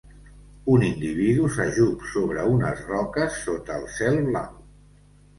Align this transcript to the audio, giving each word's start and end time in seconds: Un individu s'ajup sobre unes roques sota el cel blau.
Un 0.75 0.83
individu 0.85 1.49
s'ajup 1.57 2.05
sobre 2.13 2.45
unes 2.53 2.81
roques 2.93 3.37
sota 3.43 3.77
el 3.81 3.85
cel 3.99 4.17
blau. 4.31 4.57